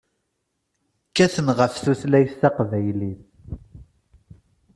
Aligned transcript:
Kkaten 1.09 1.47
ɣef 1.57 1.73
tutlayt 1.83 2.33
taqbaylit. 2.41 3.21